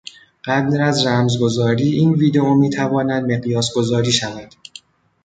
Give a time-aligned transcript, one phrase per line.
[0.45, 4.47] قبل از رمزگذاری، این ویدیو می تواند مقیاس گذاری شود.